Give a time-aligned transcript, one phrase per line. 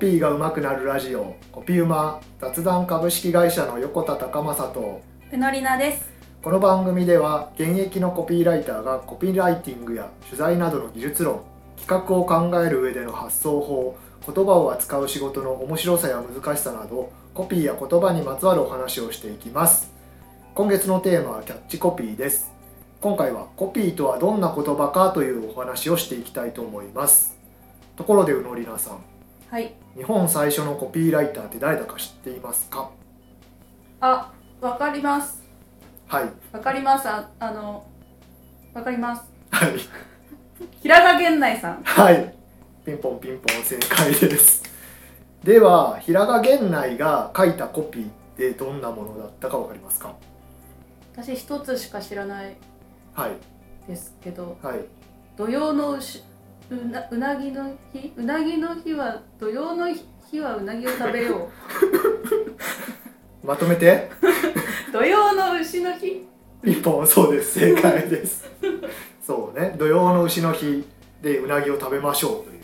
[0.00, 1.36] ピーが上手くなるラジオ。
[1.52, 5.02] コピーうま雑談株式会社の横田隆正と。
[5.30, 6.08] ふのりなです。
[6.42, 11.42] この番組では現役のコピーライターがコピーライティングや取材などの技術論
[11.76, 13.94] 企画を考える上での発想法
[14.26, 19.92] 言葉を扱う仕事の面白さや難しさなどコピーや言葉にまつわるお話をしていきます。
[20.54, 22.50] 今月のテーマはキャッチコピーです。
[23.02, 27.36] 今回はコピーとはどんな言葉かというお話をしていきたいと思います。
[27.96, 29.04] ところでうのりなさん
[29.50, 29.74] はい。
[29.96, 32.88] 日本最初のコピーライターって誰だか知っていますか？
[34.00, 35.42] あ、わかります。
[36.06, 37.08] はいわかります。
[37.08, 37.84] あ、あの。
[38.72, 39.24] わかります。
[39.50, 39.70] はい
[40.80, 41.82] 平賀源内さん。
[41.82, 42.32] はい
[42.86, 44.62] ピンポンピンポン正解です
[45.42, 50.14] では平賀源内が書いたコピーってどんなものだったかわかりますか？
[51.16, 52.56] 私一つしか知らない
[53.14, 53.32] はい
[53.88, 54.84] ですけど、はい
[55.36, 56.22] 土曜のうし。
[56.70, 59.88] うな、うなぎの日、うなぎの日は、土曜の
[60.30, 61.48] 日はうなぎを食べよ
[63.42, 64.10] まとめて
[64.88, 64.92] う。
[64.92, 66.26] 土曜の牛の日。
[66.62, 68.44] ピンポンそうです正解です
[69.22, 70.86] そうね土曜の牛の日
[71.22, 72.60] でうなぎを食べましょうという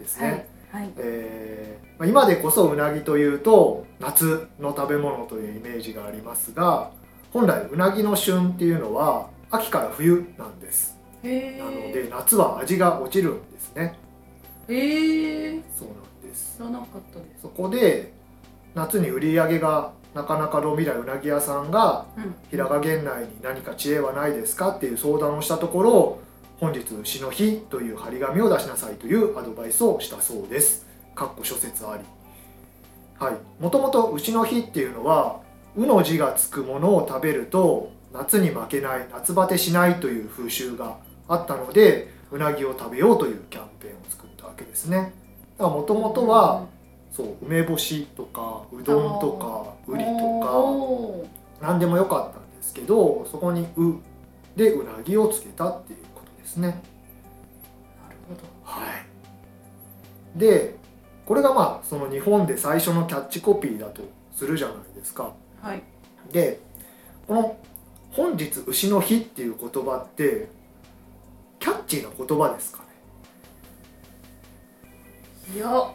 [0.00, 0.82] ですね、はい。
[0.82, 0.92] はい。
[0.96, 6.90] えーまあ今でこそうなぎというと夏の食べ物というイメージがありますが
[7.32, 11.92] 本来うなぎの旬っていうのは秋から冬なんですへなのえ。
[11.92, 13.98] で夏は味が落ちるんですね
[14.68, 15.60] へえ。
[15.76, 17.42] そうなんです知らなかったです。
[17.42, 18.12] そこで
[18.74, 22.34] 夏に売り上げがなかなか伸びないうなぎ屋さんがうん。
[22.50, 26.18] 平賀源内に何か知恵はないですかっていう相談をしたところ
[26.60, 32.04] 本日牛の日という張り紙を出しなさいというアドバイスをしたそうですかっこ諸説あり
[33.18, 35.40] はいもともと牛の日っていうのは
[35.76, 45.12] 「う」の字がつくものを食べると夏に負けない夏バテしないという風習があったのでうなぎを食べようというキャンペーンを作ったわけですね
[45.58, 46.66] だからもともとは
[47.10, 50.10] そう梅干しとかうどんとかうりと
[50.40, 53.96] か何でもよかったんですけどそこに「う」
[54.56, 56.68] でうなぎをつけたっていうことですね。
[56.68, 58.40] なるほど。
[58.64, 58.86] は
[60.36, 60.74] い、で
[61.24, 64.02] これがまあその日本で最初のキャッチコピーだと
[64.34, 65.32] するじゃないですか。
[65.60, 65.82] はい。
[66.32, 66.60] で
[67.26, 67.56] この
[68.12, 70.48] 「本日牛の日」っていう言葉って
[71.62, 72.88] キャッチーな言葉ですかね。
[75.54, 75.94] いや、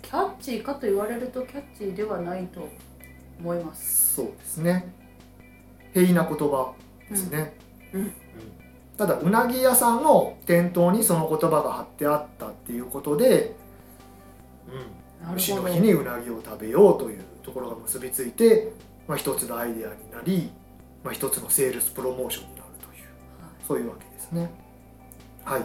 [0.00, 2.68] キャッチーかと言われるとキャッチーではないと
[3.40, 4.14] 思います。
[4.14, 4.94] そうですね。
[5.92, 6.72] 平易な言葉
[7.10, 7.56] ですね、
[7.92, 8.00] うん。
[8.02, 8.12] うん。
[8.96, 13.56] ただうなぎ屋さんの店頭にその言葉が貼ってあったっていうことで、
[15.26, 15.34] うん。
[15.34, 18.70] 牛の日にうなぎを食べようというところが結びついて、
[19.08, 20.52] まあ、一つのアイデアになり、
[21.02, 23.08] まあ、一つのセールスプロモーションになるという
[23.66, 24.67] そういうわけですね。
[25.48, 25.62] はい、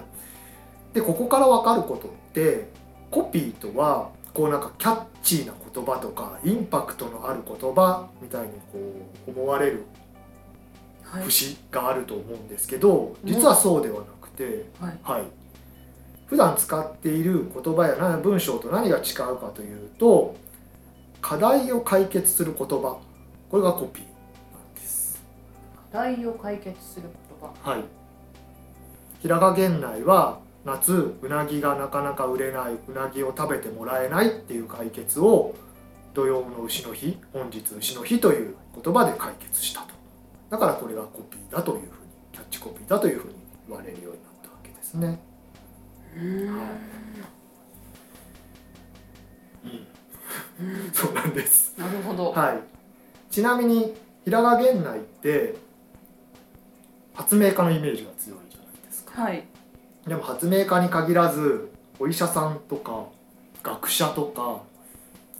[0.93, 2.69] でここから分かることって
[3.11, 8.79] コピーとはこうなんかキャッチーな言葉とかインパクトのある言葉みたいにこ
[9.27, 9.83] う思われる
[11.03, 11.23] はい。
[11.25, 14.99] 節があると思うんですけど実はそうではなくて、はい。
[15.03, 15.23] はい、
[16.25, 19.01] 普段使っている言葉やな文章と何が違
[19.31, 20.35] うかというと
[21.21, 22.99] 課題を解決する言葉
[23.49, 24.09] これがコピーな
[24.59, 25.21] んです。
[25.91, 27.71] 課題を解決する言葉。
[27.71, 27.83] はい、
[29.23, 35.55] 平賀源内は夏うなぎがなかなか売れないうなぎを食べてもらえないっていう解決を
[36.13, 39.93] 土曜の牛の日本日牛の日という言葉で解決したと
[40.49, 41.89] だからこれがコピーだというふうに
[42.33, 43.35] キャッチコピーだというふうに
[43.69, 45.19] 言われるようになったわけですね。
[46.17, 46.57] うーん。
[50.93, 51.73] そうなんです。
[51.77, 52.31] なるほど。
[52.31, 52.59] はい。
[53.31, 53.93] ちなみに
[54.25, 55.55] 平賀源内って
[57.13, 58.52] 発明家のイメージが強い。
[59.13, 59.43] はい。
[60.07, 63.05] でも発明家に限らずお医者さんとか
[63.61, 64.61] 学者とか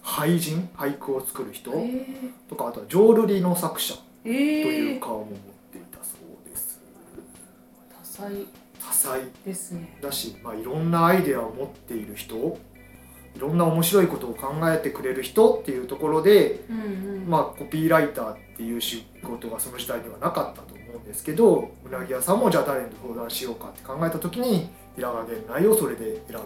[0.03, 2.06] 俳人俳句を作る人え
[2.50, 5.35] とかあとは浄瑠璃の作者ー、といえー、う顔も持っ
[5.72, 6.79] ていたそうです。
[7.89, 8.45] 多彩
[8.79, 9.97] 多彩ですね。
[10.02, 12.35] だし、まあ、いろんなアイデアを持っている人
[13.35, 17.30] いろんな面白いことを考えてくれる人っていうところでうんうん。
[17.30, 26.44] まあ、コピーライターっていう仕事がその時代にはなかったと思うんですけどうなぎ屋さんもじゃあ誰に相談しようかって考えた時に平賀源内をそれで選んだん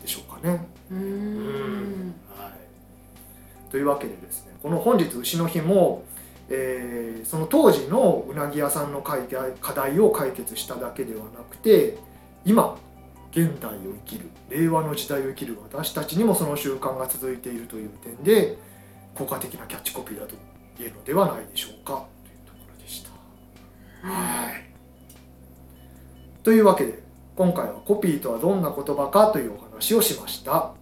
[0.00, 0.66] でしょうかね。
[0.90, 2.14] うーん。
[2.36, 6.04] はい、というわけでですねこの本日牛の日も、
[6.48, 9.16] えーその当時のうなぎ屋さんの課
[9.72, 11.96] 題を解決しただけではなくて
[12.44, 12.76] 今
[13.34, 18.56] 現代を生きる令和の時代を生きる私たちにもその習慣が続いているという点で
[19.14, 20.34] 効果的なキャッチコピーだと
[20.78, 23.10] 言えるのではないでしょうかというところでした。
[24.08, 24.64] はい
[26.42, 27.02] というわけで
[27.36, 30.72] 今回はコピーとはどんな言葉かというお話をしました。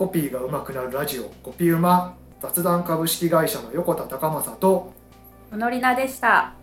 [0.00, 4.94] コピーが上手くなるラジオコピーうま雑談株式会社の横田隆正と
[5.52, 6.54] のりなでした